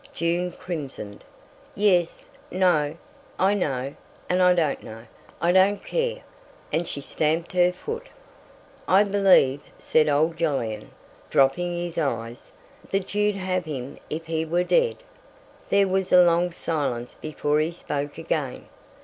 [0.15, 1.23] June crimsoned.
[1.75, 2.97] "Yes—no!
[3.37, 6.23] I know—and I don't know—I don't care!"
[6.73, 8.07] and she stamped her foot.
[8.87, 10.89] "I believe," said old Jolyon,
[11.29, 12.51] dropping his eyes,
[12.89, 14.97] "that you'd have him if he were dead!"
[15.69, 18.69] There was a long silence before he spoke again.